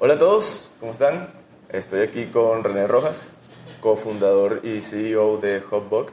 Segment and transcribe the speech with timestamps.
[0.00, 1.28] Hola a todos, ¿cómo están?
[1.70, 3.36] Estoy aquí con René Rojas,
[3.80, 6.12] cofundador y CEO de Hubbug.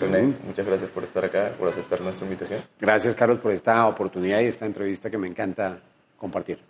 [0.00, 2.62] René, muchas gracias por estar acá, por aceptar nuestra invitación.
[2.80, 5.80] Gracias, Carlos, por esta oportunidad y esta entrevista que me encanta
[6.16, 6.60] compartir.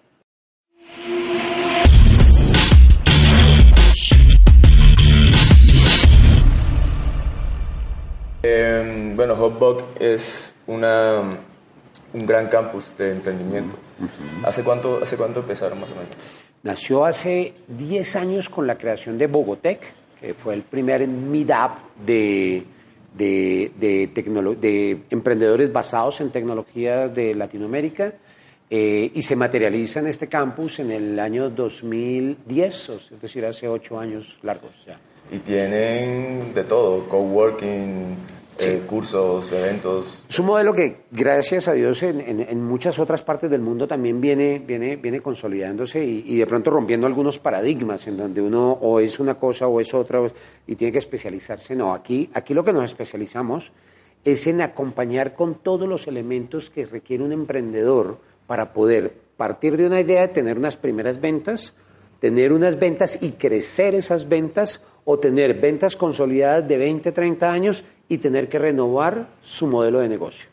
[8.42, 11.22] Eh, bueno, Hubbug es una,
[12.14, 13.76] un gran campus de emprendimiento.
[14.44, 16.10] ¿Hace, cuánto, ¿Hace cuánto empezaron más o menos?
[16.62, 19.80] Nació hace 10 años con la creación de Bogotec,
[20.20, 21.72] que fue el primer meetup
[22.04, 22.62] de,
[23.16, 28.12] de, de, tecnolo- de emprendedores basados en tecnologías de Latinoamérica.
[28.72, 33.44] eh, y se materializa en este campus en el año 2010, o sea, es decir,
[33.44, 34.96] hace 8 años largos ya.
[35.32, 38.14] Y tienen de todo, coworking,
[38.62, 40.22] eh, cursos, eventos.
[40.28, 43.86] Es un modelo que, gracias a Dios, en, en- en muchas otras partes del mundo
[43.88, 48.72] también viene, viene, viene consolidándose y, y de pronto rompiendo algunos paradigmas en donde uno
[48.72, 50.20] o es una cosa o es otra
[50.66, 51.74] y tiene que especializarse.
[51.74, 53.72] No, aquí, aquí lo que nos especializamos
[54.24, 59.86] es en acompañar con todos los elementos que requiere un emprendedor para poder partir de
[59.86, 61.74] una idea de tener unas primeras ventas,
[62.18, 67.84] tener unas ventas y crecer esas ventas o tener ventas consolidadas de 20, 30 años
[68.08, 70.48] y tener que renovar su modelo de negocio.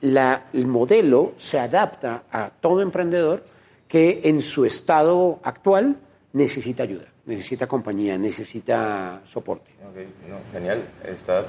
[0.00, 3.42] La- el modelo se adapta a todo emprendedor
[3.88, 5.96] que en su estado actual
[6.34, 9.70] necesita ayuda, necesita compañía, necesita soporte.
[10.28, 10.84] No, genial.
[11.04, 11.44] Está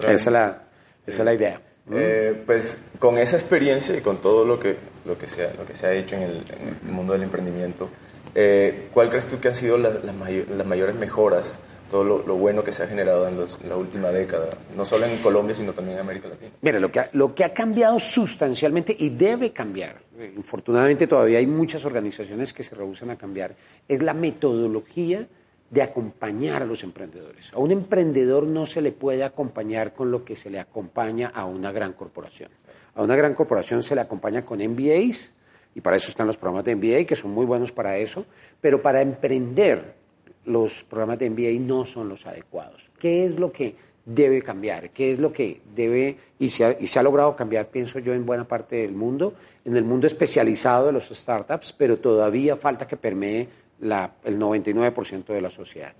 [0.00, 0.62] Esa es la,
[1.06, 1.60] esa es la idea.
[1.90, 5.66] Eh, pues con esa experiencia y con todo lo que, lo que, se, ha, lo
[5.66, 7.88] que se ha hecho en el, en el mundo del emprendimiento,
[8.34, 11.58] eh, ¿cuál crees tú que han sido las, las mayo- las mayores mejoras,
[11.90, 13.36] todo lo, bueno que se ha generado en
[13.68, 16.50] la última década, no solo en Colombia, sino también en América Latina?
[16.62, 21.38] Mira, lo que, ha, lo que ha cambiado sustancialmente y debe cambiar, eh, infortunadamente todavía
[21.38, 23.54] hay muchas organizaciones que se rehusan a cambiar,
[23.88, 25.26] es la metodología
[25.68, 27.50] de acompañar a los emprendedores.
[27.52, 31.44] A un emprendedor no se le puede acompañar con lo que se le acompaña a
[31.46, 32.50] una gran corporación.
[32.94, 35.32] A una gran corporación se le acompaña con MBAs,
[35.74, 38.26] y para eso están los programas de MBA, que son muy buenos para eso,
[38.60, 39.94] pero para emprender
[40.44, 42.82] los programas de MBA no son los adecuados.
[42.98, 43.74] ¿Qué es lo que
[44.04, 44.90] debe cambiar?
[44.90, 48.12] ¿Qué es lo que debe, y se ha, y se ha logrado cambiar, pienso yo,
[48.12, 49.34] en buena parte del mundo,
[49.64, 53.48] en el mundo especializado de los startups, pero todavía falta que permee
[53.80, 55.92] el 99% de la sociedad.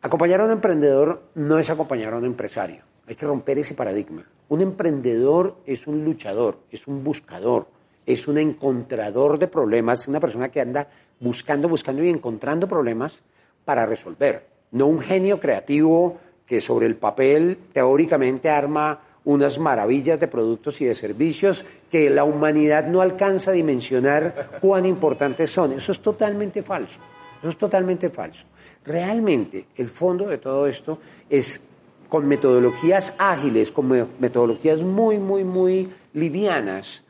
[0.00, 2.82] Acompañar a un emprendedor no es acompañar a un empresario.
[3.06, 4.24] Hay que romper ese paradigma.
[4.48, 7.66] Un emprendedor es un luchador, es un buscador,
[8.12, 10.88] es un encontrador de problemas, una persona que anda
[11.20, 13.22] buscando, buscando y encontrando problemas
[13.64, 14.46] para resolver.
[14.72, 20.86] No un genio creativo que sobre el papel teóricamente arma unas maravillas de productos y
[20.86, 25.72] de servicios que la humanidad no alcanza a dimensionar cuán importantes son.
[25.72, 26.98] Eso es totalmente falso.
[27.40, 28.44] Eso es totalmente falso.
[28.86, 30.98] Realmente el fondo de todo esto
[31.28, 31.60] es
[32.08, 37.02] con metodologías ágiles, con me- metodologías muy, muy, muy livianas,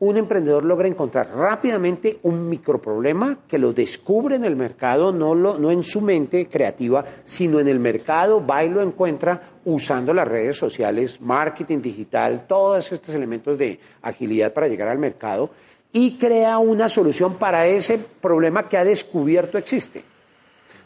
[0.00, 5.70] un emprendedor logra encontrar rápidamente un microproblema que lo descubre en el mercado, no, lo,
[5.70, 10.56] en su mente creativa, sino en el mercado, va y lo encuentra usando las redes
[10.56, 15.50] sociales, marketing digital, todos estos elementos de agilidad para llegar al mercado
[15.92, 20.04] y crea una solución para ese problema que ha descubierto existe.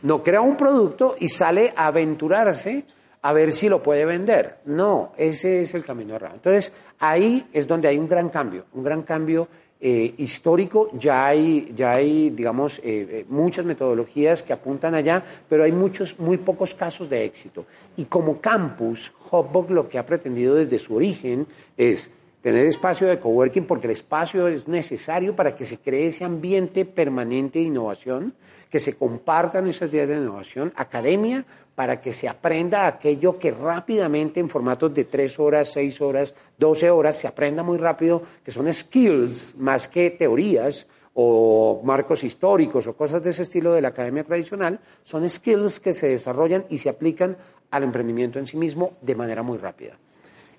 [0.02, 2.84] No crea un producto y sale a aventurarse
[3.22, 4.58] a ver si lo puede vender.
[4.66, 6.34] No, ese es el camino errado.
[6.34, 9.48] Entonces, ahí es donde hay un gran cambio, un gran cambio
[9.80, 10.90] eh, histórico.
[10.92, 16.18] Ya hay, ya hay digamos, eh, eh, muchas metodologías que apuntan allá, pero hay muchos,
[16.18, 17.64] muy pocos casos de éxito.
[17.96, 21.46] Y como campus, Hubbug lo que ha pretendido desde su origen
[21.76, 22.10] es
[22.42, 26.84] tener espacio de coworking porque el espacio es necesario para que se cree ese ambiente
[26.84, 28.34] permanente de innovación,
[28.68, 34.40] que se compartan esas ideas de innovación, academia para que se aprenda aquello que rápidamente
[34.40, 38.72] en formatos de tres horas, seis horas, doce horas se aprenda muy rápido, que son
[38.72, 44.24] skills más que teorías o marcos históricos o cosas de ese estilo de la academia
[44.24, 47.36] tradicional, son skills que se desarrollan y se aplican
[47.70, 49.96] al emprendimiento en sí mismo de manera muy rápida.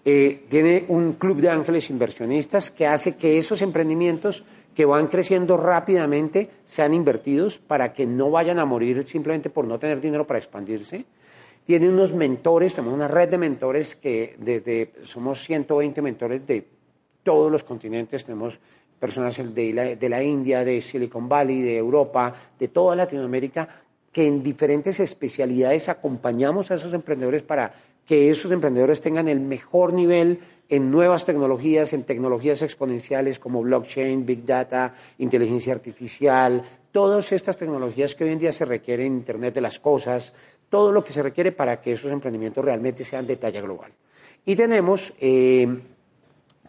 [0.06, 4.44] Eh, tiene un club de ángeles inversionistas que hace que esos emprendimientos
[4.76, 9.80] que van creciendo rápidamente sean invertidos para que no vayan a morir simplemente por no
[9.80, 11.06] tener dinero para expandirse.
[11.66, 16.66] Tienen unos mentores, tenemos una red de mentores que desde, somos 120 mentores de
[17.24, 18.60] todos los continentes, tenemos
[19.00, 23.70] personas de la, de la India, de Silicon Valley, de Europa, de toda Latinoamérica,
[24.12, 27.74] que en diferentes especialidades acompañamos a esos emprendedores para
[28.08, 30.40] que esos emprendedores tengan el mejor nivel
[30.70, 38.16] en nuevas tecnologías, en tecnologías exponenciales como blockchain, big data, inteligencia artificial, todas estas tecnologías
[38.16, 40.34] que hoy en día se requieren en Internet de las cosas,
[40.70, 43.92] todo lo que se requiere para que esos emprendimientos realmente sean de talla global.
[44.46, 45.68] Y tenemos eh,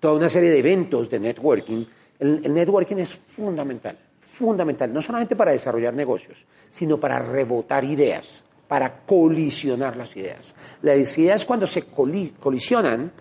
[0.00, 1.84] toda una serie de eventos de networking.
[2.18, 9.04] el networking es fundamental, fundamental, no solamente para desarrollar negocios, sino para rebotar ideas para
[9.04, 10.54] colisionar las ideas.
[10.82, 13.12] Las ideas cuando se colisionan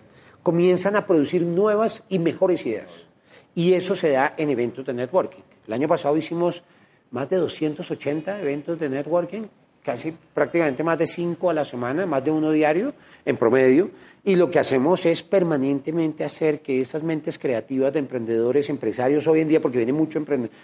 [0.42, 2.90] comienzan a producir nuevas y mejores ideas.
[3.54, 5.42] Y eso se da en eventos de networking.
[5.66, 6.62] El año pasado hicimos
[7.10, 9.42] más de 280 eventos de networking
[9.84, 12.94] casi prácticamente más de cinco a la semana, más de uno diario
[13.24, 13.90] en promedio,
[14.24, 19.40] y lo que hacemos es permanentemente hacer que esas mentes creativas de emprendedores, empresarios hoy
[19.40, 20.18] en día, porque viene mucho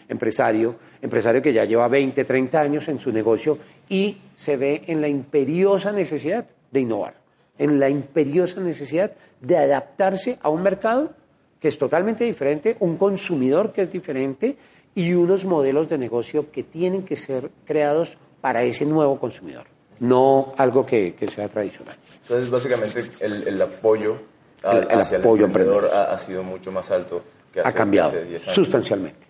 [0.09, 3.59] empresario, empresario que ya lleva 20, 30 años en su negocio
[3.91, 7.15] y se ve en la imperiosa necesidad de innovar,
[7.59, 9.13] en la imperiosa necesidad
[9.43, 11.13] de adaptarse a un mercado
[11.61, 14.57] que es totalmente diferente, un consumidor que es diferente
[14.95, 19.67] y unos modelos de negocio que tienen que ser creados para ese nuevo consumidor,
[20.01, 21.97] no algo que, sea tradicional.
[22.23, 24.17] Entonces, básicamente, el, apoyo,
[24.63, 27.23] hacia el emprendedor ha, sido mucho más alto
[27.53, 29.27] que hace Ha cambiado sustancialmente.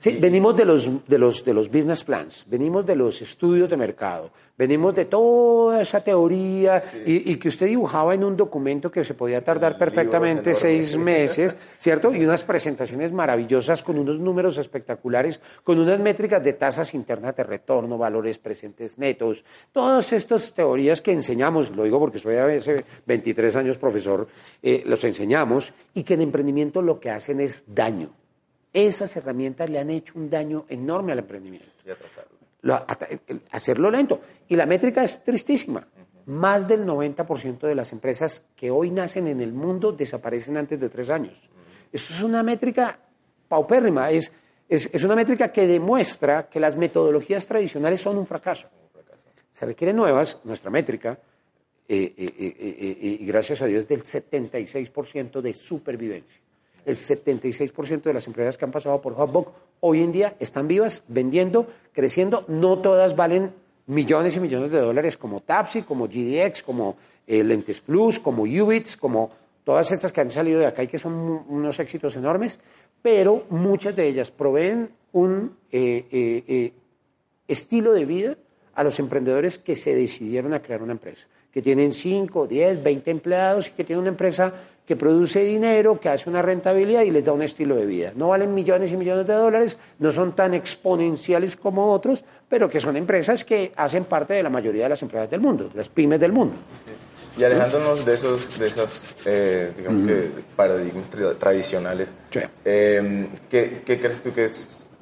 [0.00, 3.76] Sí, venimos de los, de, los, de los business plans, venimos de los estudios de
[3.76, 9.14] mercado, venimos de toda esa teoría y, que usted dibujaba en un documento que se
[9.14, 12.14] podía tardar perfectamente seis meses, ¿cierto?
[12.14, 17.42] Y unas presentaciones maravillosas con unos números espectaculares, con unas métricas de tasas internas de
[17.42, 23.56] retorno, valores presentes netos, todas estas teorías que enseñamos, lo digo porque soy hace 23
[23.56, 24.28] años profesor,
[24.62, 28.10] eh, los enseñamos y que en emprendimiento lo que hacen es daño.
[28.72, 31.68] Esas herramientas le han hecho un daño enorme al emprendimiento.
[33.50, 34.20] hacerlo lento.
[34.48, 35.86] Y la métrica es tristísima.
[36.26, 40.90] Más del 90% de las empresas que hoy nacen en el mundo desaparecen antes de
[40.90, 41.34] tres años.
[41.90, 42.98] Eso es una métrica
[43.48, 44.10] paupérrima.
[44.10, 44.30] Es,
[44.68, 48.68] es, una métrica que demuestra que las metodologías tradicionales son un fracaso.
[49.52, 51.18] Se requieren nuevas, nuestra métrica,
[51.88, 56.47] eh, eh, eh, y gracias a Dios, del 76% de supervivencia
[56.88, 59.50] el 76% de las empresas que han pasado por Hotbox
[59.80, 62.44] hoy en día están vivas, vendiendo, creciendo.
[62.48, 63.52] No todas valen
[63.86, 66.96] millones y millones de dólares como Tapsi, como GDX, como
[67.26, 69.30] eh, Lentes Plus, como Ubits, como
[69.64, 72.58] todas estas que han salido de acá y que son unos éxitos enormes,
[73.02, 76.72] pero muchas de ellas proveen un eh, eh,
[77.46, 78.36] estilo de vida
[78.74, 83.10] a los emprendedores que se decidieron a crear una empresa, que tienen 5, 10, 20
[83.10, 84.54] empleados y que tienen una empresa
[84.88, 88.12] que produce dinero, que hace una rentabilidad y les da un estilo de vida.
[88.16, 92.80] No valen millones y millones de dólares, no son tan exponenciales como otros, pero que
[92.80, 96.18] son empresas que hacen parte de la mayoría de las empresas del mundo, las pymes
[96.18, 96.54] del mundo.
[97.36, 100.10] Y alejándonos de esos, de esos eh, digamos
[100.56, 101.04] paradigmas
[101.38, 102.08] tradicionales,
[102.64, 104.50] eh, ¿qué, crees tú que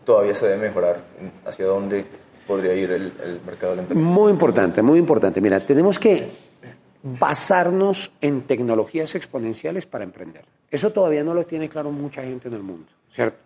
[0.05, 1.01] todavía se debe mejorar?
[1.47, 2.05] ¿Hacia dónde
[2.45, 5.41] podría ir el, el mercado del Muy importante, muy importante.
[5.41, 6.46] Mira, tenemos que
[7.07, 10.45] basarnos en tecnologías exponenciales para emprender.
[10.71, 12.87] Eso todavía no lo tiene claro mucha gente en el mundo.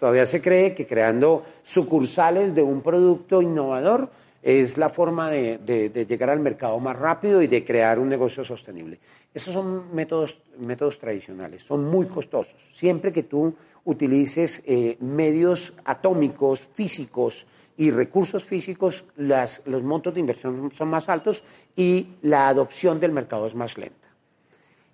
[0.01, 4.11] Todavía se cree que creando sucursales de un producto innovador
[4.43, 8.99] es la forma de, llegar al mercado más rápido y de crear un negocio sostenible.
[9.33, 12.57] Esos son métodos, métodos tradicionales, son muy costosos.
[12.73, 17.47] Siempre que tú utilices eh, medios atómicos, físicos,
[17.81, 21.43] y recursos físicos, los montos de inversión son más altos
[21.75, 24.07] y la adopción del mercado es más lenta.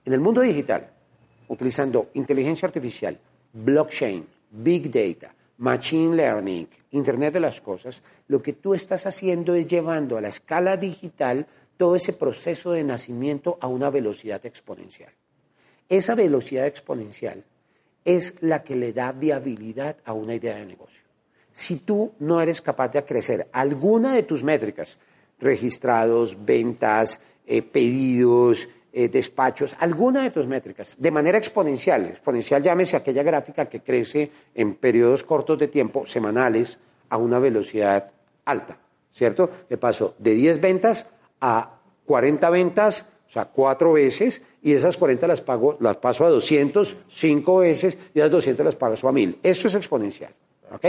[0.04, 0.88] En el mundo digital,
[1.48, 3.18] utilizando inteligencia artificial,
[3.52, 9.66] blockchain, big data, machine learning, Internet de las Cosas, lo que tú estás haciendo es
[9.66, 11.44] llevando a la escala digital
[11.76, 15.10] todo ese proceso de nacimiento a una velocidad exponencial.
[15.88, 17.42] Esa velocidad exponencial
[18.04, 20.95] es la que le da viabilidad a una idea de negocio
[21.56, 24.98] si tú no eres capaz de crecer alguna de tus métricas,
[25.40, 32.98] registrados, ventas, eh, pedidos, eh, despachos, alguna de tus métricas, de manera exponencial, exponencial llámese
[32.98, 38.12] aquella gráfica que crece en periodos cortos de tiempo, semanales, a una velocidad
[38.44, 38.76] alta,
[39.10, 39.48] ¿cierto?
[39.66, 41.06] De paso de 10 ventas
[41.40, 46.28] a 40 ventas, o sea, cuatro veces, y esas 40 las, pago, las paso a
[46.28, 49.38] 200, cinco veces, y esas 200 las paso a 1000.
[49.42, 50.34] Eso es exponencial.
[50.70, 50.84] ¿ok?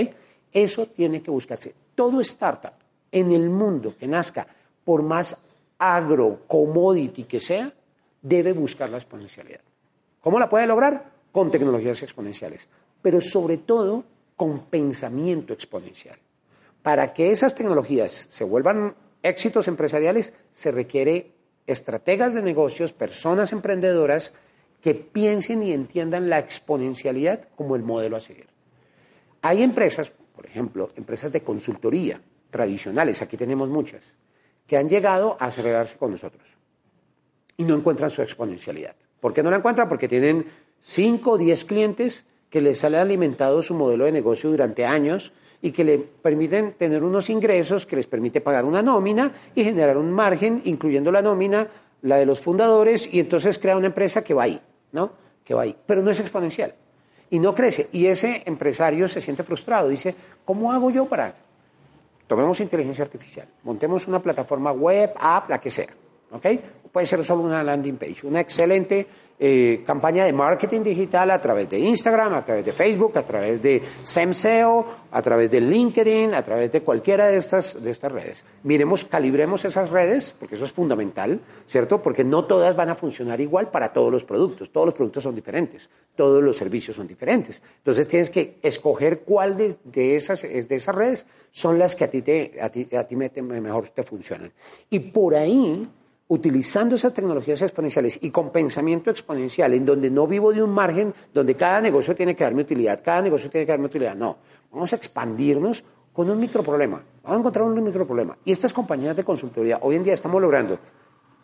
[0.57, 1.75] Eso tiene que buscarse.
[1.93, 2.73] Todo startup
[3.11, 4.47] en el mundo que nazca,
[4.83, 5.37] por más
[5.77, 7.71] agro, commodity que sea,
[8.19, 9.61] debe buscar la exponencialidad.
[10.19, 11.11] ¿Cómo la puede lograr?
[11.31, 12.67] Con tecnologías exponenciales,
[13.03, 14.03] pero sobre todo
[14.35, 16.17] con pensamiento exponencial.
[16.81, 21.33] Para que esas tecnologías se vuelvan éxitos empresariales, se requiere
[21.67, 24.33] estrategas de negocios, personas emprendedoras
[24.81, 28.47] que piensen y entiendan la exponencialidad como el modelo a seguir.
[29.43, 34.03] Hay empresas, por ejemplo, empresas de consultoría tradicionales, aquí tenemos muchas,
[34.67, 36.43] que han llegado a acelerarse con nosotros
[37.57, 38.95] y no encuentran su exponencialidad.
[39.19, 39.89] ¿Por qué no la encuentran?
[39.89, 40.45] Porque tienen
[40.83, 45.71] 5 o 10 clientes que les sale alimentado su modelo de negocio durante años y
[45.71, 50.11] que le permiten tener unos ingresos que les permite pagar una nómina y generar un
[50.11, 51.67] margen, incluyendo la nómina,
[52.03, 55.13] la de los fundadores, y entonces crea una empresa que va ahí, ¿no?
[55.43, 55.75] Que va ahí.
[55.87, 56.75] Pero no es exponencial.
[57.29, 57.89] Y no crece.
[57.91, 59.89] Y ese empresario se siente frustrado.
[59.89, 60.15] Dice,
[60.45, 61.33] ¿cómo hago yo para...?
[62.27, 65.87] Tomemos inteligencia artificial, montemos una plataforma web, app, la que sea,
[66.31, 66.45] ¿ok?
[66.97, 69.05] Puede ser solo una landing page, una excelente
[69.39, 73.61] eh, campaña de marketing digital a través de Instagram, a través de Facebook, a través
[73.61, 78.43] de SEMSEO, a través de LinkedIn, a través de cualquiera de estas, de estas redes.
[78.63, 82.01] Miremos, calibremos esas redes, porque eso es fundamental, ¿cierto?
[82.01, 84.71] Porque no todas van a funcionar igual para todos los productos.
[84.71, 87.61] Todos los productos son diferentes, todos los servicios son diferentes.
[87.77, 92.23] Entonces tienes que escoger cuál de, esas, de esas redes son las que a ti,
[92.23, 94.51] te, a ti, a ti mejor te funcionan.
[94.89, 95.87] Y por ahí
[96.29, 101.13] utilizando esas tecnologías exponenciales y con pensamiento exponencial, en donde no vivo de un margen
[101.33, 104.15] donde cada negocio tiene que darme utilidad, cada negocio tiene que darme utilidad.
[104.15, 104.37] No,
[104.71, 107.01] vamos a expandirnos con un microproblema.
[107.23, 108.37] Vamos a encontrar un microproblema.
[108.43, 110.77] Y estas compañías de consultoría hoy en día estamos logrando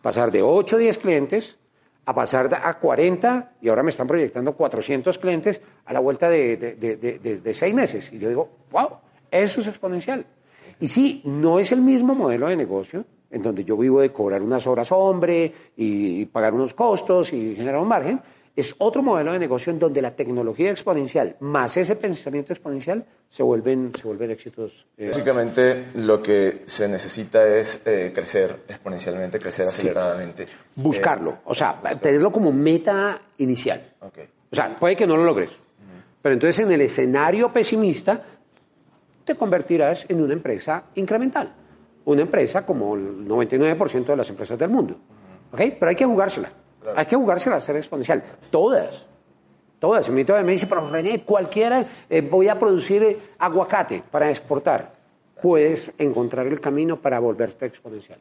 [0.01, 1.57] pasar de 8 o 10 clientes
[2.05, 6.57] a pasar a 40 y ahora me están proyectando 400 clientes a la vuelta de,
[6.57, 8.11] de, de, seis meses.
[8.11, 8.89] Y yo digo, wow,
[9.31, 10.25] eso es exponencial.
[10.79, 14.41] Y sí, no es el mismo modelo de negocio, en donde yo vivo de cobrar
[14.41, 18.21] unas horas hombre y, pagar unos costos y generar un margen,
[18.55, 23.41] es otro modelo de negocio en donde la tecnología exponencial más ese pensamiento exponencial se
[23.41, 24.85] vuelven, se vuelven éxitos.
[24.95, 25.07] Eh.
[25.07, 30.47] Básicamente lo que se necesita es eh, crecer exponencialmente, crecer aceleradamente.
[30.75, 33.81] Buscarlo, eh, o sea, tenerlo como meta inicial.
[33.99, 35.49] O sea, puede que no lo logres,
[36.21, 38.23] pero entonces en el escenario pesimista
[39.25, 41.62] te convertirás en una empresa incremental
[42.05, 44.95] una empresa como el 99% de las empresas del mundo.
[45.51, 45.61] ¿Ok?
[45.79, 46.51] Pero hay que jugársela.
[46.95, 48.23] Hay que jugársela a ser exponencial.
[48.49, 49.05] Todas.
[49.79, 50.09] Todas.
[50.09, 54.93] Me dice, pero René, cualquiera, eh, voy a producir eh, aguacate para exportar.
[55.41, 58.19] Puedes encontrar el camino para volverte exponencial.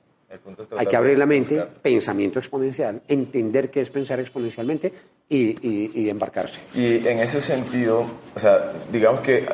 [0.79, 4.91] Hay que abrir la mente, pensamiento exponencial, entender qué es pensar exponencialmente
[5.29, 6.59] y, y, embarcarse.
[6.75, 9.47] Y en ese sentido, o sea, digamos que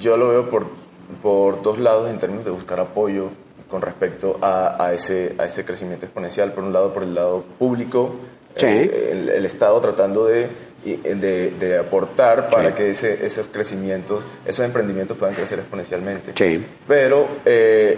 [0.00, 0.66] yo lo veo por,
[1.22, 3.30] por dos lados en términos de buscar apoyo
[3.70, 8.16] con respecto a, ese, a ese crecimiento exponencial, por un lado, por el lado público,
[8.56, 10.48] eh, el, Estado tratando de,
[10.84, 16.32] de, aportar para que ese, esos crecimientos, esos emprendimientos puedan crecer exponencialmente.
[16.86, 17.96] Pero, eh,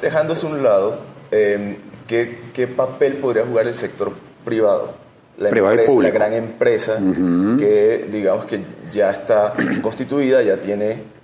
[0.00, 0.98] dejándose un lado,
[1.30, 1.76] eh,
[2.08, 4.12] ¿qué, papel podría jugar el sector
[4.44, 4.94] privado?
[5.36, 6.98] La, empresa, la gran empresa
[7.58, 8.60] que digamos que
[8.92, 11.19] ya está constituida, ya tiene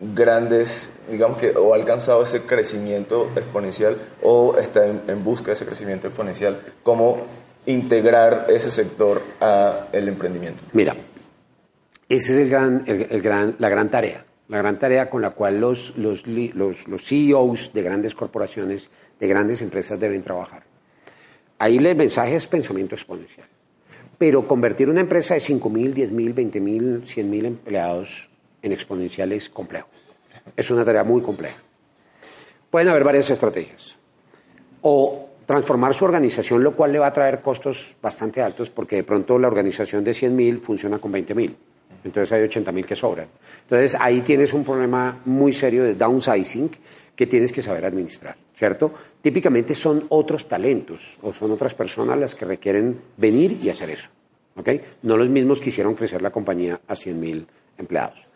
[0.00, 5.66] grandes, digamos que o ha alcanzado ese crecimiento exponencial o está en, busca de ese
[5.66, 7.18] crecimiento exponencial, ¿cómo
[7.66, 10.62] integrar ese sector a el emprendimiento?
[10.72, 10.96] Mira,
[12.08, 15.60] esa es el gran, el, gran, la gran tarea, la gran tarea con la cual
[15.60, 18.88] los, los, los, los CEOs de grandes corporaciones,
[19.18, 20.62] de grandes empresas deben trabajar.
[21.58, 23.48] Ahí el mensaje es pensamiento exponencial.
[24.16, 28.27] Pero convertir una empresa de 5.000, 10.000, 20.000, 100.000 empleados
[28.62, 29.88] en exponencial es complejo.
[30.56, 31.56] Es una tarea muy compleja.
[32.70, 33.96] Pueden haber varias estrategias.
[34.82, 39.04] O transformar su organización, lo cual le va a traer costos bastante altos, porque de
[39.04, 41.54] pronto la organización de 100.000 funciona con 20.000.
[42.04, 43.28] Entonces hay 80.000 que sobran.
[43.62, 46.70] Entonces ahí tienes un problema muy serio de downsizing
[47.16, 48.92] que tienes que saber administrar, ¿cierto?
[49.20, 54.08] Típicamente son otros talentos o son otras personas las que requieren venir y hacer eso,
[54.54, 54.68] ¿ok?
[55.02, 57.46] No los mismos que hicieron crecer la compañía a 100.000
[57.78, 58.27] empleados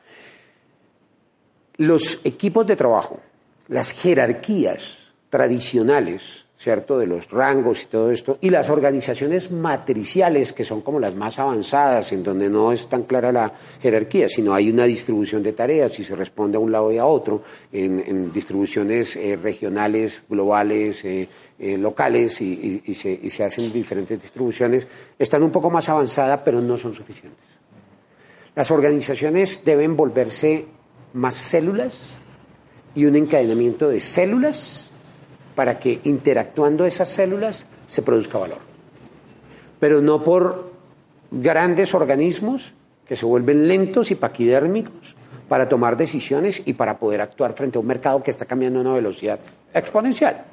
[1.76, 3.20] los equipos de trabajo,
[3.68, 4.98] las jerarquías
[5.30, 11.00] tradicionales, ¿cierto?, de los rangos y todo esto, y las organizaciones matriciales, que son como
[11.00, 15.42] las más avanzadas, en donde no es tan clara la jerarquía, sino hay una distribución
[15.42, 20.22] de tareas y se responde a un lado y a otro, en, distribuciones eh, regionales,
[20.28, 24.86] globales, eh, eh, locales, y, se, y se hacen diferentes distribuciones,
[25.18, 27.40] están un poco más avanzadas, pero no son suficientes.
[28.54, 30.66] Las organizaciones deben volverse
[31.12, 31.94] más células
[32.94, 34.90] y un encadenamiento de células
[35.54, 38.60] para que interactuando esas células se produzca valor.
[39.78, 40.72] Pero no por
[41.30, 42.72] grandes organismos
[43.06, 45.16] que se vuelven lentos y paquidérmicos
[45.48, 48.82] para tomar decisiones y para poder actuar frente a un mercado que está cambiando a
[48.82, 49.38] una velocidad
[49.74, 50.44] exponencial.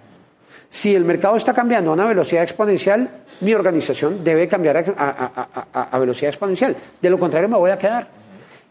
[0.67, 3.09] Si el mercado está cambiando a una velocidad exponencial,
[3.41, 6.75] mi organización debe cambiar a, velocidad exponencial.
[7.01, 8.07] De lo contrario, me voy a quedar.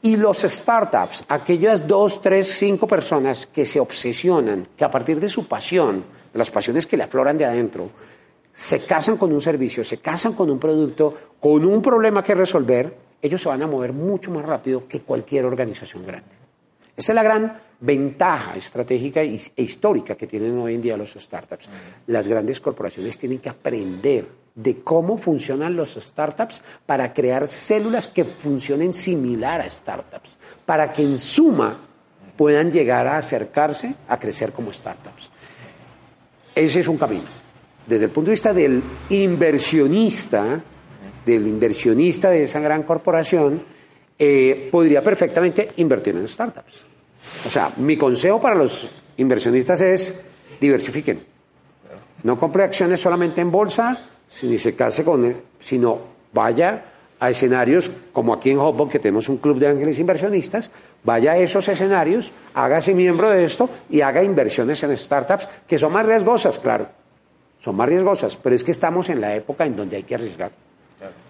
[0.00, 5.28] Y los startups, aquellas dos, tres, cinco personas que se obsesionan, que a partir de
[5.28, 7.90] su pasión, de las pasiones que le afloran de adentro,
[8.52, 12.96] se casan con un servicio, se casan con un producto, con un problema que resolver,
[13.20, 16.36] ellos se van a mover mucho más rápido que cualquier organización grande.
[16.96, 21.68] Esa es la gran ventaja estratégica e histórica que tienen hoy en día los startups.
[22.06, 24.26] Las grandes corporaciones tienen que aprender
[24.58, 30.36] de cómo funcionan los startups para crear células que funcionen similar a startups,
[30.66, 31.78] para que en suma
[32.36, 35.30] puedan llegar a acercarse a crecer como startups.
[36.56, 37.26] Ese es un camino.
[37.86, 40.60] Desde el punto de vista del inversionista,
[41.24, 43.62] del inversionista de esa gran corporación,
[44.18, 46.82] eh, podría perfectamente invertir en startups.
[47.46, 50.20] O sea, mi consejo para los inversionistas es
[50.60, 51.24] diversifiquen.
[52.24, 55.98] No compre acciones solamente en bolsa, ni se case con, sino
[56.32, 56.84] vaya
[57.20, 60.70] a escenarios como aquí en Hopbo, que tenemos un club de ángeles inversionistas,
[61.02, 65.92] vaya a esos escenarios, hágase miembro de esto y haga inversiones en startups que son
[65.92, 66.86] más riesgosas, claro.
[67.60, 70.52] Son más riesgosas, pero es que estamos en la época en donde hay que arriesgar.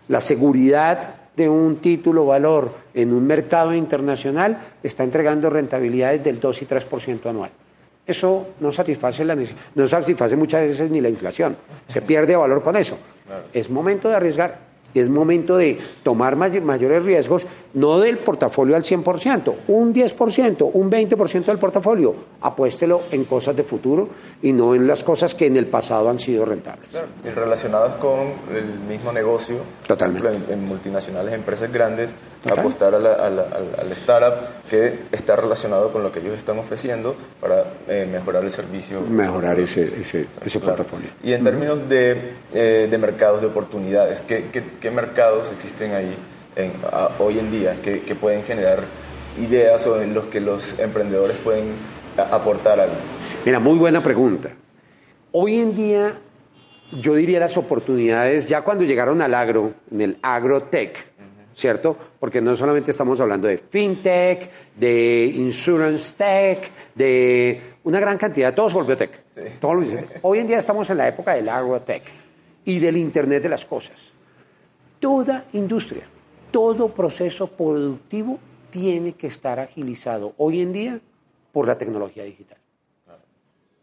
[0.08, 6.62] La seguridad de un título valor en un mercado internacional está entregando rentabilidades del 2
[6.62, 7.50] y 3% anual.
[8.08, 9.36] Eso no satisface, la,
[9.74, 11.54] no satisface muchas veces ni la inflación.
[11.86, 12.98] Se pierde valor con eso.
[13.52, 19.54] Es momento de arriesgar es momento de tomar mayores riesgos, no del portafolio al 100%,
[19.68, 24.08] un 10%, un 20% del portafolio, apuéstelo en cosas de futuro
[24.42, 26.88] y no en las cosas que en el pasado han sido rentables.
[27.24, 28.18] Y relacionadas con
[28.54, 30.52] el mismo negocio, Totalmente.
[30.52, 32.14] en, multinacionales, empresas grandes,
[32.50, 38.44] apostar al startup que está relacionado con lo que ellos están ofreciendo para eh, mejorar
[38.44, 39.00] el servicio.
[39.00, 41.08] Mejorar ese, ese, portafolio.
[41.22, 46.14] Y en términos de, eh, de mercados, de oportunidades, ¿qué, qué qué mercados existen ahí
[47.18, 48.84] hoy en día que, pueden generar
[49.40, 51.74] ideas o en los que los emprendedores pueden
[52.16, 52.96] aportar algo?
[53.44, 54.50] Mira, muy buena pregunta.
[55.32, 56.14] Hoy en día,
[56.92, 60.96] yo diría las oportunidades, ya cuando llegaron al agro, en el agrotech,
[61.54, 61.96] ¿cierto?
[62.18, 68.68] Porque no solamente estamos hablando de fintech, de insurance tech, de una gran cantidad, todo
[68.68, 69.22] se volvió tech.
[70.22, 72.04] Hoy en día estamos en la época del agrotech
[72.64, 74.17] y del Internet de las cosas.
[75.00, 76.04] Toda industria,
[76.50, 78.38] todo proceso productivo
[78.70, 81.00] tiene que estar agilizado hoy en día
[81.52, 82.58] por la tecnología digital.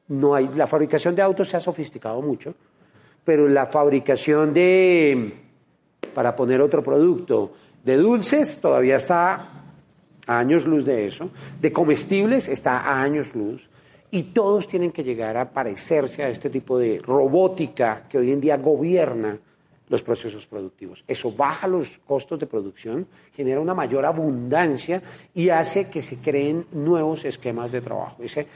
[0.07, 2.53] No hay, la fabricación de autos se ha sofisticado mucho,
[3.23, 5.33] pero la fabricación de,
[6.13, 9.63] para poner otro producto, de dulces todavía está
[10.27, 13.67] a años luz de eso, de comestibles está a años luz,
[14.11, 18.39] y todos tienen que llegar a parecerse a este tipo de robótica que hoy en
[18.39, 19.37] día gobierna
[19.89, 21.03] los procesos productivos.
[21.07, 25.01] Eso baja los costos de producción, genera una mayor abundancia
[25.33, 28.23] y hace que se creen nuevos esquemas de trabajo.
[28.23, 28.47] Ese,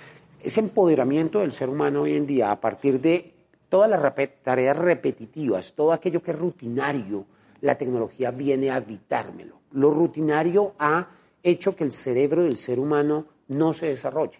[0.60, 3.34] empoderamiento del ser humano hoy en día a partir de
[3.70, 4.02] todas las
[4.42, 7.26] tareas repetitivas, todo aquello que es rutinario,
[7.62, 9.60] la tecnología viene a evitármelo.
[9.74, 11.10] Lo rutinario ha
[11.44, 14.40] hecho que el cerebro del ser humano no se desarrolle.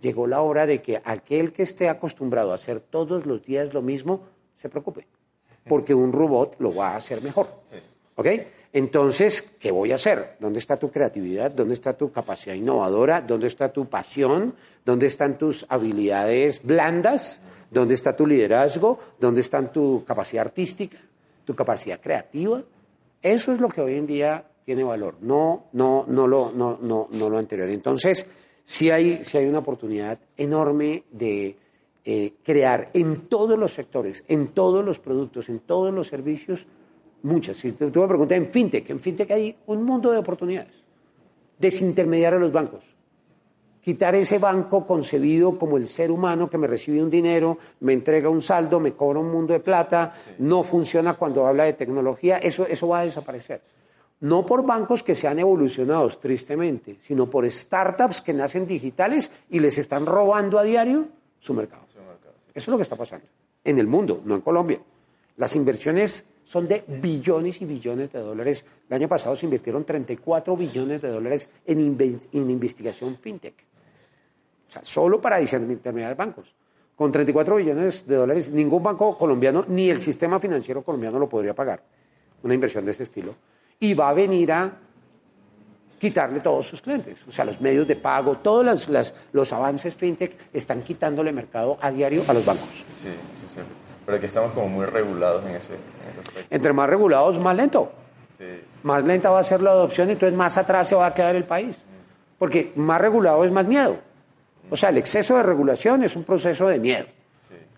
[0.00, 3.82] Llegó la hora de que aquel que esté acostumbrado a hacer todos los días lo
[3.82, 4.22] mismo
[4.56, 5.06] se preocupe
[5.66, 7.48] porque un robot lo va a hacer mejor.
[8.16, 8.26] ¿Ok?
[8.72, 10.36] Entonces, ¿qué voy a hacer?
[10.38, 11.50] ¿Dónde está tu creatividad?
[11.50, 13.20] ¿Dónde está tu capacidad innovadora?
[13.20, 14.54] ¿Dónde está tu pasión?
[14.84, 17.40] ¿Dónde están tus habilidades blandas?
[17.70, 18.98] ¿Dónde está tu liderazgo?
[19.18, 20.98] ¿Dónde está tu capacidad artística?
[21.44, 22.62] ¿Tu capacidad creativa?
[23.20, 27.08] Eso es lo que hoy en día tiene valor, no, no, no, lo, no, no,
[27.10, 27.68] no lo anterior.
[27.68, 28.26] Entonces,
[28.62, 31.56] sí hay, sí hay una oportunidad enorme de
[32.04, 36.66] eh, crear en todos los sectores, en todos los productos, en todos los servicios,
[37.22, 37.58] muchas.
[37.58, 40.72] Si tú, me preguntas en FinTech, en FinTech hay un mundo de oportunidades.
[41.58, 42.84] Desintermediar a los bancos.
[43.82, 48.28] Quitar ese banco concebido como el ser humano que me recibe un dinero, me entrega
[48.28, 52.66] un saldo, me cobra un mundo de plata, no funciona cuando habla de tecnología, eso,
[52.66, 53.62] eso va a desaparecer
[54.20, 59.78] no por bancos que sean evolucionados, tristemente, sino por startups que nacen digitales y les
[59.78, 61.08] están robando a diario
[61.40, 61.82] su mercado.
[62.54, 63.26] Eso es lo que está pasando
[63.64, 64.80] en el mundo, no en Colombia.
[65.36, 68.64] Las inversiones son de billones y billones de dólares.
[68.88, 71.78] El año pasado se invirtieron 34 billones de dólares en,
[72.32, 73.54] investigación fintech.
[74.68, 76.54] O sea, solo para determinar bancos.
[76.96, 81.54] Con 34 billones de dólares, ningún banco colombiano ni el sistema financiero colombiano lo podría
[81.54, 81.82] pagar.
[82.42, 83.34] Una inversión de este estilo.
[83.78, 84.78] Y va a venir a
[86.00, 87.18] quitarle todos sus clientes.
[87.28, 88.88] O sea, los medios de pago, todos
[89.30, 92.68] los, avances fintech están quitándole mercado a diario a los bancos.
[92.94, 93.60] Sí, sí, sí.
[94.06, 96.54] Pero aquí estamos como muy regulados en ese, aspecto.
[96.54, 97.92] Entre más regulados, más lento.
[98.38, 98.46] Sí.
[98.82, 101.36] Más lenta va a ser la adopción, y entonces más atrás se va a quedar
[101.36, 101.76] el país.
[102.38, 103.98] Porque más regulado es más miedo.
[104.70, 107.04] O sea, el exceso de regulación es un proceso de miedo.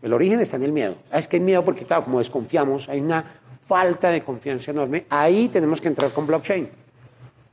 [0.01, 0.97] El origen está en el miedo.
[1.11, 3.25] Ah, es que el miedo, porque claro, como desconfiamos, hay una
[3.65, 5.07] falta de confianza enorme.
[5.11, 6.82] Ahí tenemos que entrar con blockchain.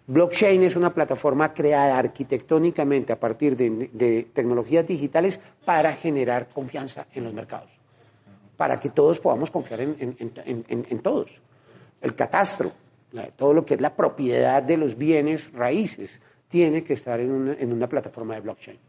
[0.09, 7.25] Blockchain es una plataforma creada arquitectónicamente a partir de, tecnologías digitales para generar confianza en
[7.25, 7.69] los mercados,
[8.57, 11.29] para que todos podamos confiar en, todos.
[12.01, 12.71] El catastro,
[13.37, 17.87] todo lo que es la propiedad de los bienes raíces, tiene que estar en una,
[17.87, 18.79] plataforma de blockchain,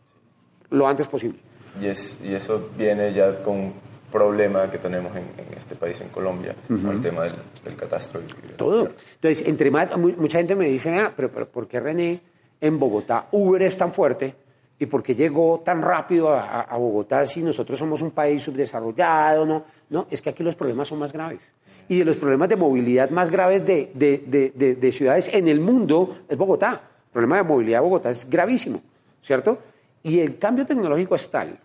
[0.71, 1.39] lo antes posible.
[1.83, 3.75] Y, y eso viene ya con
[4.11, 5.25] problema que tenemos en,
[5.57, 8.21] este país, en Colombia, con el tema del, catastro.
[8.57, 8.91] Todo.
[9.15, 12.21] Entonces, entre más, mucha gente me dice, ah, pero, pero ¿por qué René
[12.61, 14.35] en Bogotá Uber es tan fuerte?
[14.79, 19.45] ¿Y por qué llegó tan rápido a, Bogotá si nosotros somos un país subdesarrollado?
[19.45, 21.41] No, no, es que aquí los problemas son más graves.
[21.89, 25.61] Y de los problemas de movilidad más graves de, de, de, de ciudades en el
[25.61, 26.81] mundo es Bogotá.
[27.07, 28.81] El problema de movilidad de Bogotá es gravísimo,
[29.23, 29.59] ¿cierto?
[30.03, 31.59] Y el cambio tecnológico es tal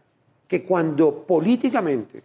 [0.48, 2.22] que cuando políticamente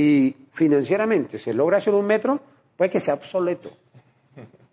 [0.00, 2.40] y financieramente se logra hacer un metro,
[2.74, 3.70] puede que sea obsoleto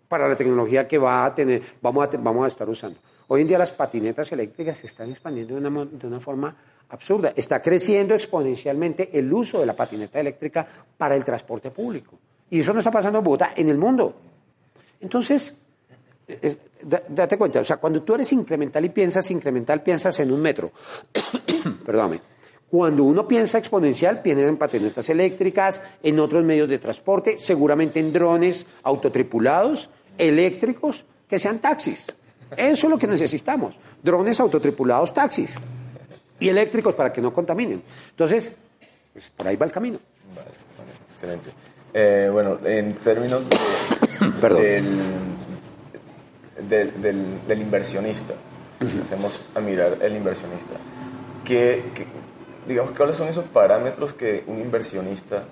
[0.08, 2.98] para la tecnología que va a tener, vamos a, vamos a estar usando.
[3.26, 6.56] Hoy en día las patinetas eléctricas se están expandiendo de una, de una forma
[6.88, 7.34] absurda.
[7.36, 12.18] Está creciendo exponencialmente el uso de la patineta eléctrica para el transporte público.
[12.48, 14.14] Y eso no está pasando en Bogotá, en el mundo.
[14.98, 15.54] Entonces,
[17.10, 20.72] date cuenta, o sea, cuando tú eres incremental y piensas incremental, piensas en un metro.
[21.84, 22.37] Perdóname
[22.70, 28.12] cuando uno piensa exponencial, piensa en patinetas eléctricas, en otros medios de transporte, seguramente en
[28.12, 32.06] drones autotripulados, eléctricos, que sean taxis.
[32.56, 33.74] Eso es lo que necesitamos.
[34.02, 35.54] Drones autotripulados, taxis.
[36.40, 37.82] Y eléctricos para que no contaminen.
[38.10, 38.52] Entonces,
[39.12, 39.98] pues, por ahí va el camino.
[40.36, 40.50] Vale,
[41.14, 41.50] excelente.
[41.94, 43.44] Eh, bueno, en términos
[46.68, 48.34] del, inversionista,
[49.02, 50.74] hacemos a mirar el inversionista.
[51.44, 52.06] ¿Qué, qué
[52.68, 55.44] digamos, ¿cuáles son esos parámetros que un inversionista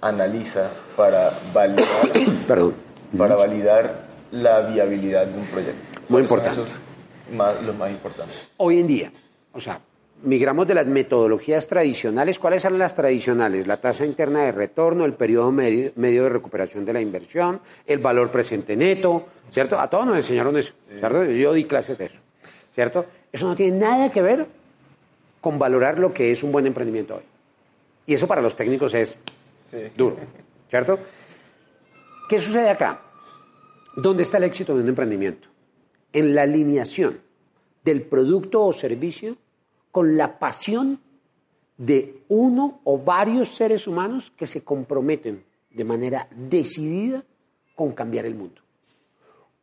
[0.00, 1.86] analiza para validar,
[2.46, 2.74] Perdón.
[3.16, 6.00] para validar la viabilidad de un proyecto?
[6.08, 6.54] Muy importante.
[6.54, 6.78] Son esos
[7.32, 8.36] más, los más importantes.
[8.56, 9.12] Hoy en día,
[9.52, 9.80] o sea,
[10.22, 12.38] migramos de las metodologías tradicionales.
[12.38, 13.66] ¿Cuáles son las tradicionales?
[13.66, 18.30] La tasa interna de retorno, el periodo medio, de recuperación de la inversión, el valor
[18.30, 19.78] presente neto, ¿cierto?
[19.78, 21.24] A todos nos enseñaron eso, ¿cierto?
[21.24, 22.18] Yo di clases de eso,
[22.72, 23.06] ¿cierto?
[23.32, 24.46] Eso no tiene nada que ver
[25.40, 27.22] con valorar lo que es un buen emprendimiento hoy.
[28.06, 29.18] Y eso para los técnicos es
[29.96, 30.16] duro,
[30.68, 30.98] ¿cierto?
[32.28, 33.02] ¿Qué sucede acá?
[33.96, 35.48] ¿Dónde está el éxito de un emprendimiento?
[36.12, 37.20] En la alineación
[37.84, 39.36] del producto o servicio
[39.90, 41.00] con la pasión
[41.76, 47.24] de uno o varios seres humanos que se comprometen de manera decidida
[47.74, 48.60] con cambiar el mundo,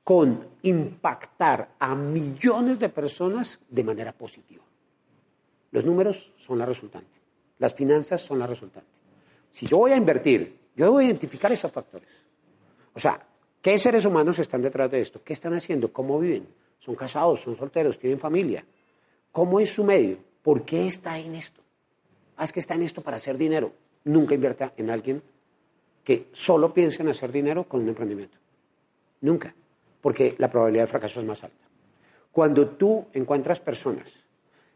[0.03, 4.64] con impactar a millones de personas de manera positiva.
[5.75, 7.19] Los números son la resultante.
[7.59, 8.88] Las finanzas son la resultante.
[9.51, 12.07] Si yo voy a invertir, yo debo identificar esos factores.
[12.93, 13.21] O sea,
[13.61, 15.21] ¿qué seres humanos están detrás de esto?
[15.21, 15.91] ¿Qué están haciendo?
[15.91, 16.47] ¿Cómo viven?
[16.79, 17.41] ¿Son casados?
[17.41, 17.99] ¿Son solteros?
[17.99, 18.63] ¿Tienen familia?
[19.33, 20.17] ¿Cómo es su medio?
[20.41, 21.61] ¿Por qué está en esto?
[22.38, 23.73] Ah, que está en esto para hacer dinero.
[24.05, 25.21] Nunca invierta en alguien
[26.05, 28.38] que solo piense en hacer dinero con un emprendimiento.
[29.19, 29.53] Nunca.
[29.99, 31.67] Porque la probabilidad de fracaso es más alta.
[32.31, 34.24] Cuando tú encuentras personas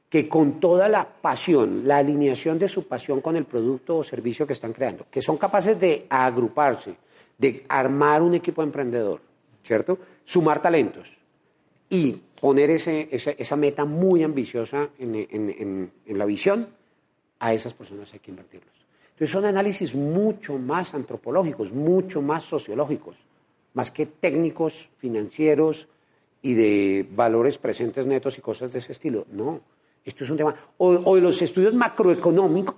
[0.10, 4.48] que con toda la pasión, la alineación de su pasión con el producto o servicio
[4.48, 6.96] que están creando, que son capaces de agruparse,
[7.38, 9.22] de armar un equipo emprendedor,
[9.64, 10.00] ¿cierto?
[10.26, 11.08] Sumar talentos
[11.90, 16.68] y poner esa meta muy ambiciosa en, la visión,
[17.40, 18.74] a esas personas hay que invertirlos.
[19.12, 23.16] Entonces son análisis mucho más antropológicos, mucho más sociológicos,
[23.74, 25.88] más que técnicos, financieros
[26.42, 29.26] y de valores presentes netos y cosas de ese estilo.
[29.32, 29.62] No,
[30.06, 30.56] esto es un tema.
[30.78, 32.76] O, los estudios macroeconómicos,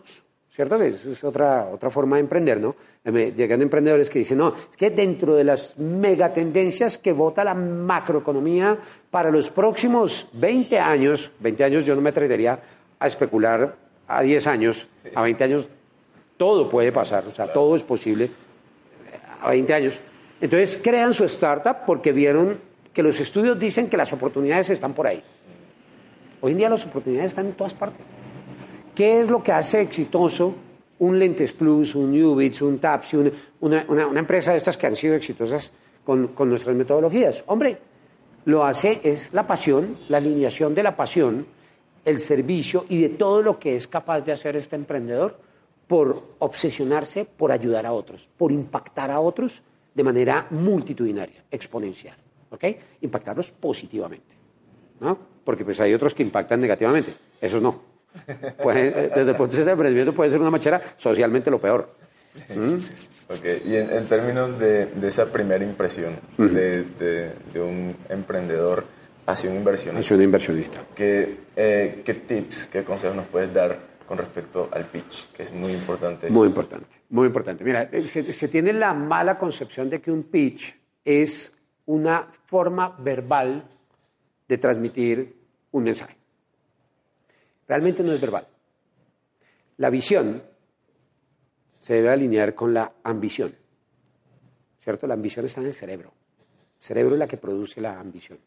[0.53, 0.81] ¿cierto?
[0.81, 2.75] es otra, otra forma de emprender, ¿no?
[3.03, 8.77] Llegan emprendedores que dicen, no, es que dentro de las megatendencias que vota la macroeconomía
[9.09, 12.59] para los próximos 20 años, 20 años yo no me atrevería
[12.99, 13.75] a especular
[14.07, 15.65] a 10 años, a 20 años,
[16.37, 18.29] todo puede pasar, o sea, todo es posible.
[19.41, 19.99] a 20 años.
[20.39, 22.59] Entonces crean su startup porque vieron
[22.93, 25.23] que los estudios dicen que las oportunidades están por ahí.
[26.41, 28.01] Hoy en día las oportunidades están en todas partes.
[28.95, 30.53] ¿Qué es lo que hace exitoso
[30.99, 33.17] un Lentes Plus, un Ubits, un Tapsi,
[33.59, 33.85] una,
[34.19, 35.71] empresa de estas que han sido exitosas
[36.03, 37.43] con, con nuestras metodologías?
[37.47, 37.77] Hombre,
[38.45, 41.45] lo hace es la pasión, la alineación de la pasión,
[42.03, 45.39] el servicio y de todo lo que es capaz de hacer este emprendedor
[45.87, 49.61] por obsesionarse por ayudar a otros, por impactar a otros
[49.93, 52.15] de manera multitudinaria, exponencial.
[52.49, 52.65] ¿Ok?
[53.01, 54.40] Impactarlos positivamente.
[55.01, 55.17] ¿No?
[55.43, 57.13] Porque pues hay otros que impactan negativamente.
[57.41, 57.81] Esos no.
[58.61, 61.95] Pues, desde el punto de vista del emprendimiento puede ser una machera socialmente lo peor.
[62.55, 62.77] ¿Mm?
[63.65, 68.85] Y en, términos de, esa primera impresión de, un emprendedor
[69.25, 69.99] hacia un inversionista.
[70.01, 70.81] Hacia un inversionista.
[70.93, 75.53] ¿qué, eh, ¿Qué tips, qué consejos nos puedes dar con respecto al pitch, que es
[75.53, 76.29] muy importante.
[76.29, 77.63] Muy importante, muy importante.
[77.63, 81.53] Mira, eh, se, tiene la mala concepción de que un pitch es
[81.85, 83.63] una forma verbal
[84.51, 85.33] de transmitir
[85.71, 86.17] un mensaje.
[87.69, 88.45] Realmente no es verbal.
[89.77, 90.43] La visión
[91.79, 93.55] se debe alinear con la ambición.
[94.81, 95.07] ¿Cierto?
[95.07, 96.11] La ambición está en el cerebro.
[96.75, 98.39] El cerebro es la que produce la ambición.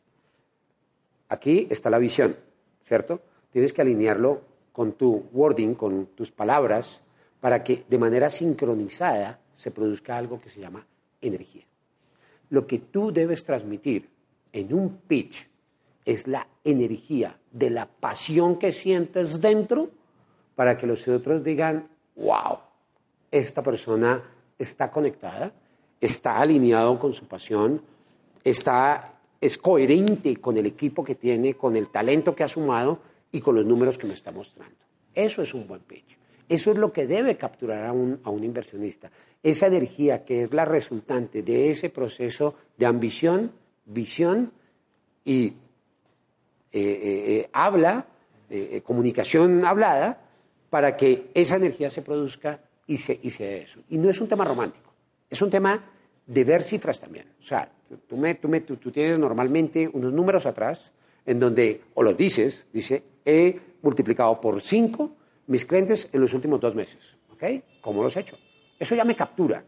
[1.31, 2.37] Aquí está la visión,
[2.85, 3.23] ¿cierto?
[3.51, 7.01] Tienes que alinearlo con tu wording, con tus palabras,
[7.41, 10.87] para que de manera sincronizada se produzca algo que se llama
[11.23, 11.65] energía.
[12.51, 14.11] Lo que tú debes transmitir
[14.53, 15.54] en un pitch
[16.05, 19.91] es la energía de la pasión que sientes dentro
[20.55, 22.59] para que los otros digan, wow,
[23.31, 24.23] esta persona
[24.59, 25.53] está conectada,
[26.01, 27.83] está alineado con su pasión,
[28.43, 33.01] está, es coherente con el equipo que tiene, con el talento que ha sumado
[33.33, 34.77] y con los números que me está mostrando.
[35.15, 36.19] Eso es un buen pitch.
[36.49, 39.11] Eso es lo que debe capturar a un, a un inversionista.
[39.43, 43.53] Esa energía que es la resultante de ese proceso de ambición,
[43.87, 44.53] visión
[45.25, 45.55] y
[46.75, 48.05] eh, eh, eh, habla,
[48.83, 50.21] comunicación hablada,
[50.71, 53.81] para que esa energía se produzca y se, y se eso.
[53.91, 54.93] Y no es un tema romántico,
[55.31, 55.83] es un tema
[56.27, 57.27] de ver cifras también.
[57.41, 57.69] O sea,
[58.09, 60.93] tú, me, tú, me, tú, tú tienes normalmente unos números atrás
[61.25, 65.13] en donde, o los dices, dice, he multiplicado por cinco
[65.47, 66.99] mis clientes en los últimos dos meses.
[67.33, 67.45] ¿Ok?
[67.81, 68.37] ¿Cómo los he hecho?
[68.79, 69.65] Eso ya me captura.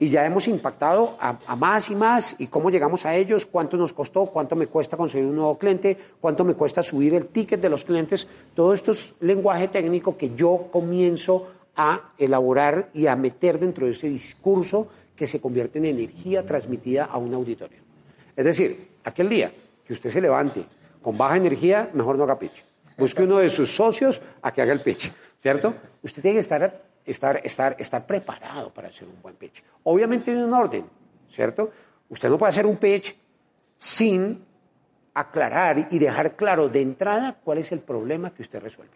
[0.00, 3.92] Y ya hemos impactado a, más y más y cómo llegamos a ellos, cuánto nos
[3.92, 7.68] costó, cuánto me cuesta conseguir un nuevo cliente, cuánto me cuesta subir el ticket de
[7.68, 8.26] los clientes.
[8.54, 13.92] Todo esto es lenguaje técnico que yo comienzo a elaborar y a meter dentro de
[13.92, 17.78] ese discurso que se convierte en energía transmitida a un auditorio.
[18.36, 19.52] Es decir, aquel día
[19.84, 20.64] que usted se levante
[21.02, 22.64] con baja energía, mejor no haga pitch.
[22.96, 25.74] Busque uno de sus socios a que haga el pitch, ¿cierto?
[26.02, 29.62] Usted tiene que estar, estar, estar, estar preparado para hacer un buen pitch.
[29.84, 30.84] Obviamente en un orden,
[31.30, 31.70] ¿cierto?
[32.08, 33.16] Usted no puede hacer un pitch
[33.76, 34.44] sin
[35.14, 38.94] aclarar y dejar claro de entrada cuál es el problema que usted resuelve.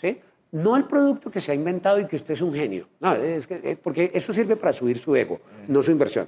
[0.00, 0.20] ¿Sí?
[0.52, 2.88] No el producto que se ha inventado y que usted es un genio.
[3.00, 6.26] No, es que, porque eso sirve para subir su ego, no su inversión.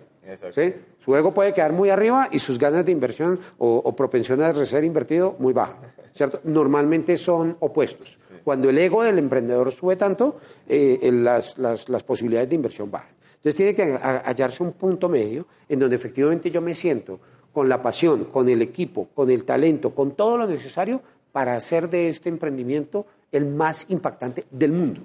[0.54, 0.74] ¿sí?
[1.02, 4.52] Su ego puede quedar muy arriba y sus ganas de inversión o, o propensión a
[4.66, 5.76] ser invertido muy baja.
[6.14, 6.40] ¿cierto?
[6.44, 8.18] Normalmente son opuestos.
[8.50, 11.54] Cuando el ego del emprendedor sube tanto, eh, las,
[12.02, 13.12] posibilidades de inversión bajan.
[13.36, 17.20] Entonces tiene que hallarse un punto medio en donde efectivamente yo me siento
[17.52, 21.88] con la pasión, con el equipo, con el talento, con todo lo necesario para hacer
[21.88, 25.02] de este emprendimiento el más impactante del mundo,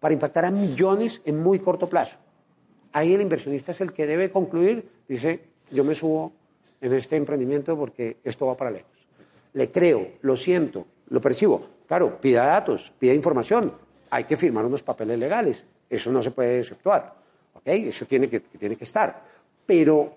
[0.00, 2.16] para impactar a millones en muy corto plazo.
[2.90, 5.38] Ahí el inversionista es el que debe concluir, dice,
[5.70, 6.32] yo me subo
[6.80, 9.00] en este emprendimiento porque esto va para lejos
[9.52, 11.66] le creo, lo siento, lo percibo.
[11.90, 13.72] Claro, pida datos, pida información,
[14.10, 17.16] hay que firmar unos papeles legales, eso no se puede exceptuar,
[17.52, 17.66] ¿ok?
[17.66, 19.20] Eso tiene que, tiene que estar.
[19.66, 20.14] Pero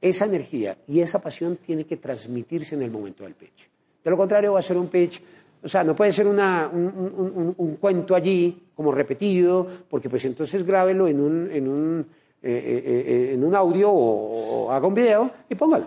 [0.00, 3.68] esa energía y esa pasión tiene que transmitirse en el momento del pitch.
[4.02, 5.22] De lo contrario va a ser un pitch,
[5.62, 11.06] o sea, no puede ser una, un, cuento allí como repetido, porque pues entonces grábelo
[11.06, 12.06] en un, en un,
[12.42, 15.86] eh, eh, eh, en un audio o, haga un video y póngalo.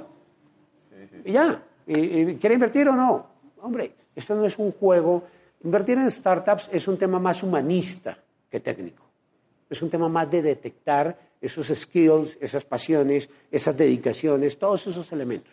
[1.26, 3.35] Y ya, ¿Quiere invertir o no?
[3.66, 5.24] Hombre, esto no es un juego.
[5.64, 8.16] Invertir en startups es un tema más humanista
[8.48, 9.04] que técnico.
[9.68, 15.52] Es un tema más de detectar esos skills, esas pasiones, esas dedicaciones, todos esos elementos.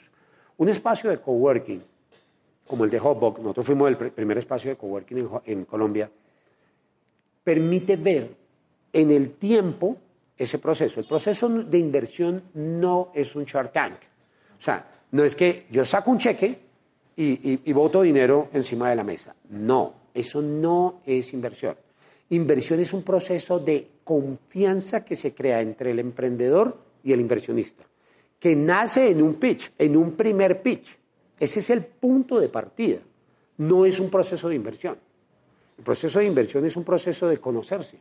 [0.59, 1.83] Un espacio de coworking,
[2.67, 6.11] como el de Hotbox, nosotros fuimos el primer espacio de coworking en, en Colombia,
[7.43, 8.37] permite ver
[8.93, 9.97] en el tiempo
[10.37, 11.01] ese proceso.
[11.01, 13.97] El proceso de inversión no es un Shark Tank.
[14.59, 16.72] O sea, no es que yo saco un cheque
[17.17, 19.35] y, y, boto dinero encima de la mesa.
[19.51, 21.77] No, eso no es inversión.
[22.31, 27.85] Inversión es un proceso de confianza que se crea entre el emprendedor y el inversionista,
[28.39, 30.87] que nace en un pitch, en un primer pitch.
[31.39, 33.01] Ese es el punto de partida,
[33.59, 34.97] no es un proceso de inversión.
[35.77, 37.99] El proceso de inversión es un proceso de conocerse,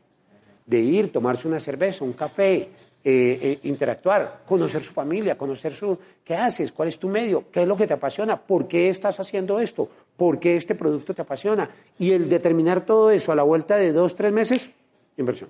[0.66, 2.70] de ir, tomarse una cerveza, un café,
[3.04, 7.64] eh, eh, interactuar, conocer su familia, conocer su, qué haces, cuál es tu medio, qué
[7.64, 11.24] es lo que te apasiona, por qué estás haciendo esto, por qué este producto te
[11.24, 11.68] apasiona.
[11.98, 14.70] Y el determinar todo eso a la vuelta de dos, tres meses,
[15.18, 15.50] inversión.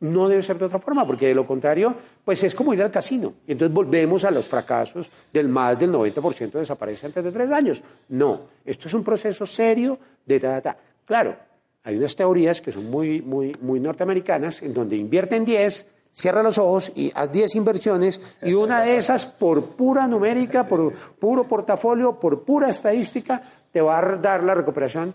[0.00, 2.90] No debe ser de otra forma, porque de lo contrario, pues es como ir al
[2.90, 3.32] casino.
[3.46, 7.82] Y entonces volvemos a los fracasos del más del 90% desaparece antes de tres años.
[8.08, 11.36] No, esto es un proceso serio de ta, ta, Claro,
[11.84, 15.86] hay unas teorías que son muy, muy, muy norteamericanas, en donde invierten 10,
[16.16, 20.92] cierra los ojos y haz 10 inversiones, y una de esas, por pura numérica, por
[20.92, 25.14] puro portafolio, por pura estadística, te va a dar la recuperación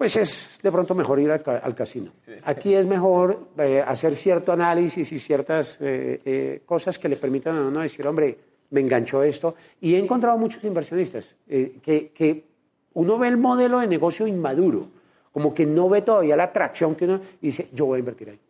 [0.00, 2.10] pues es de pronto mejor ir al, casino.
[2.44, 7.58] Aquí es mejor eh, hacer cierto análisis y ciertas eh, eh, cosas que le permitan
[7.58, 8.34] a uno decir, hombre,
[8.70, 9.54] me enganchó esto.
[9.78, 12.44] Y he encontrado muchos inversionistas que, que,
[12.94, 14.88] uno ve el modelo de negocio inmaduro,
[15.32, 18.30] como que no ve todavía la atracción que uno y dice, yo voy a invertir
[18.30, 18.40] ahí.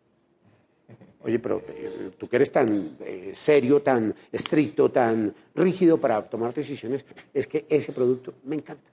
[1.23, 1.61] Oye, pero
[2.17, 2.97] tú que eres tan
[3.33, 8.89] serio, tan estricto, tan rígido para tomar decisiones, es que ese producto me encanta.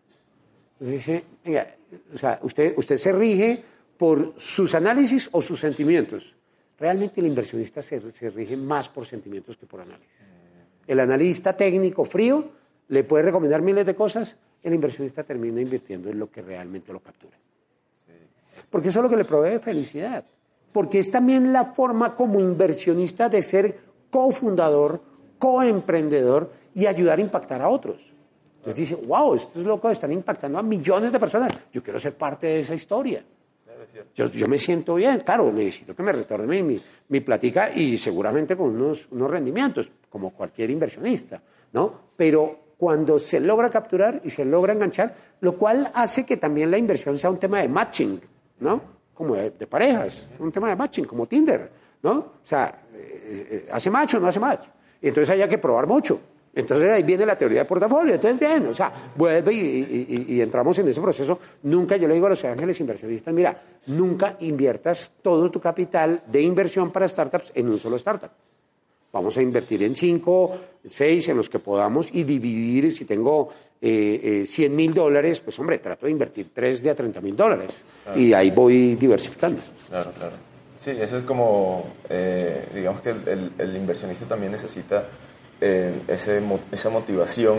[0.78, 1.74] Dice, venga,
[2.14, 3.62] o sea, usted, usted se rige
[3.96, 6.34] por sus análisis o sus sentimientos.
[6.78, 10.08] Realmente el inversionista se, se rige más por sentimientos que por análisis.
[10.86, 12.50] El analista técnico frío
[12.88, 17.00] le puede recomendar miles de cosas, el inversionista termina invirtiendo en lo que realmente lo
[17.00, 17.36] captura.
[18.70, 20.24] Porque eso es lo que le provee felicidad.
[20.72, 23.78] Porque es también la forma como inversionista de ser
[24.10, 25.00] cofundador,
[25.38, 27.96] coemprendedor y ayudar a impactar a otros.
[28.58, 31.52] Entonces dice, wow, estos locos están impactando a millones de personas.
[31.72, 33.24] Yo quiero ser parte de esa historia.
[34.14, 38.56] Yo, yo me siento bien, claro, necesito que me retorne mi, mi, platica y seguramente
[38.56, 41.40] con unos, unos rendimientos, como cualquier inversionista,
[41.72, 41.92] ¿no?
[42.16, 46.78] Pero cuando se logra capturar y se logra enganchar, lo cual hace que también la
[46.78, 48.20] inversión sea un tema de matching,
[48.60, 48.97] ¿no?
[49.18, 51.68] Como de, parejas, un tema de matching, como Tinder,
[52.04, 52.12] ¿no?
[52.12, 54.60] O sea, eh, eh, ¿hace match o no hace match?
[55.02, 56.20] Entonces hay que probar mucho.
[56.54, 58.14] Entonces ahí viene la teoría de portafolio.
[58.14, 61.40] Entonces, bien, o sea, vuelve y, entramos en ese proceso.
[61.64, 66.40] Nunca, yo le digo a los ángeles inversionistas, mira, nunca inviertas todo tu capital de
[66.40, 68.30] inversión para startups en un solo startup.
[69.12, 70.56] Vamos a invertir en cinco,
[70.88, 72.96] seis, en los que podamos y dividir.
[72.96, 73.48] Si tengo
[73.80, 77.36] eh, 100 eh, mil dólares, pues hombre, trato de invertir tres de a 30 mil
[77.36, 77.70] dólares.
[78.16, 79.60] Y ahí voy diversificando.
[79.88, 80.32] Claro, claro.
[80.78, 85.08] Sí, eso es como, eh, digamos que el inversionista también necesita
[85.60, 86.40] eh, ese,
[86.70, 87.58] esa motivación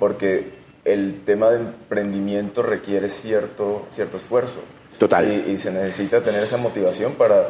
[0.00, 0.50] porque
[0.84, 4.60] el tema de emprendimiento requiere cierto, cierto esfuerzo.
[4.98, 5.44] Total.
[5.48, 7.48] Y, se necesita tener esa motivación para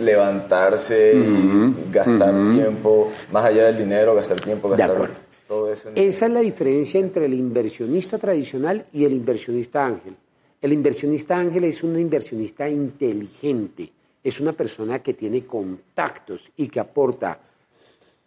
[0.00, 5.10] levantarse y gastar tiempo, más allá del dinero, gastar tiempo, gastar
[5.48, 5.90] todo eso.
[5.94, 10.16] Esa es la diferencia entre el inversionista tradicional y el inversionista ángel.
[10.62, 16.80] El inversionista ángel es un inversionista inteligente, es una persona que tiene contactos y que
[16.80, 17.38] aporta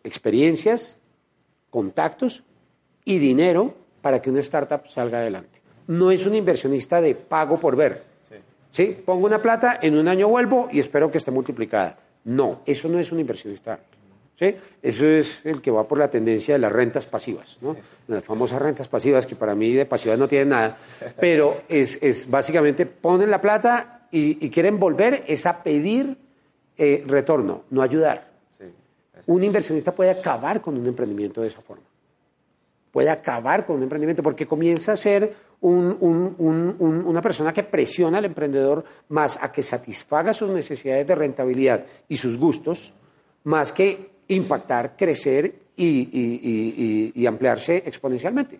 [0.04, 0.98] experiencias,
[1.70, 2.44] contactos
[3.06, 5.60] y dinero para que una startup salga adelante.
[5.88, 8.04] No es un inversionista de pago por ver.
[8.72, 8.98] Sí.
[9.06, 11.98] Pongo una plata, en un año vuelvo y espero que esté multiplicada.
[12.26, 13.80] No, eso no es un inversionista.
[14.38, 14.56] ¿Sí?
[14.84, 17.76] Eso es el que va por la tendencia de las rentas pasivas, ¿no?
[18.08, 20.78] Las famosas rentas pasivas que para mí de pasivas no tienen nada,
[21.20, 26.18] pero es, es básicamente ponen la plata y, quieren volver es a pedir
[26.78, 28.28] eh, retorno, no ayudar.
[29.26, 31.84] Un inversionista puede acabar con un emprendimiento de esa forma.
[32.92, 38.84] Puede acabar con un emprendimiento porque comienza a ser una persona que presiona al emprendedor
[39.10, 42.94] más a que satisfaga sus necesidades de rentabilidad y sus gustos,
[43.46, 48.60] más que impactar, crecer y, ampliarse exponencialmente.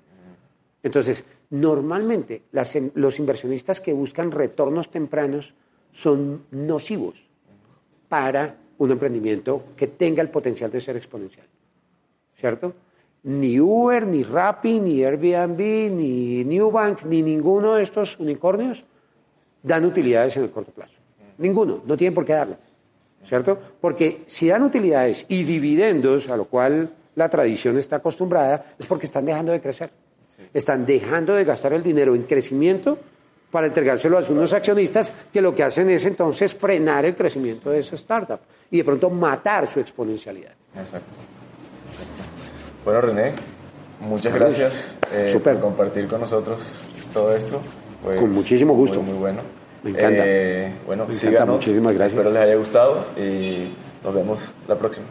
[0.82, 5.54] Entonces, normalmente los inversionistas que buscan retornos tempranos
[5.92, 7.16] son nocivos
[8.08, 11.48] para un emprendimiento que tenga el potencial de ser exponencial.
[12.36, 12.74] ¿Cierto?
[13.28, 15.60] Ni Uber, ni Rappi, ni Airbnb,
[15.92, 18.86] ni Newbank, ni ninguno de estos unicornios
[19.62, 20.94] dan utilidades en el corto plazo.
[21.38, 22.56] Ninguno, no tienen por qué darlo.
[23.26, 23.60] ¿Cierto?
[23.82, 29.08] Porque si dan utilidades y dividendos, a lo cual la tradición está acostumbrada, es porque
[29.08, 29.90] están dejando de crecer.
[30.54, 32.98] Están dejando de gastar el dinero en crecimiento
[33.52, 37.80] para entregárselo a unos accionistas que lo que hacen es entonces frenar el crecimiento de
[37.80, 38.40] esa startup
[38.72, 40.54] y de pronto matar su exponencialidad.
[40.74, 41.12] Exacto.
[42.88, 43.34] Bueno, René,
[44.00, 46.62] muchas gracias eh, por compartir con nosotros
[47.14, 47.60] todo esto.
[48.02, 49.02] con muchísimo gusto.
[49.02, 49.42] Muy, muy bueno.
[49.84, 50.24] Me encanta.
[50.26, 51.56] Eh, bueno, Me encanta, síganos.
[51.56, 52.14] muchísimas gracias.
[52.14, 55.06] Espero les haya gustado y nos vemos la próxima.